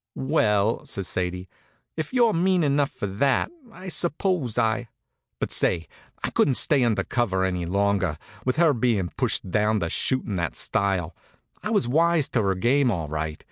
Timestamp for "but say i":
5.39-6.31